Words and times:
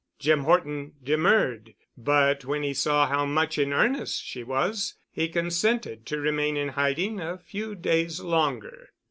Jim 0.17 0.45
Horton 0.45 0.93
demurred, 1.03 1.75
but 1.95 2.43
when 2.43 2.63
he 2.63 2.73
saw 2.73 3.05
how 3.05 3.23
much 3.23 3.59
in 3.59 3.71
earnest 3.71 4.25
she 4.25 4.43
was, 4.43 4.95
he 5.11 5.29
consented 5.29 6.07
to 6.07 6.17
remain 6.17 6.57
in 6.57 6.69
hiding 6.69 7.19
a 7.21 7.37
few 7.37 7.75
days 7.75 8.19
longer. 8.19 8.89